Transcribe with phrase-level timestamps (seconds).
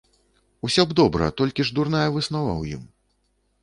[0.67, 2.83] Усё б добра, толькі ж дурная выснова ў ім.